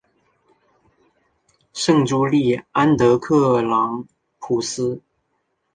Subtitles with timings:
[1.73, 4.07] 圣朱利安德克朗
[4.39, 4.99] 普斯。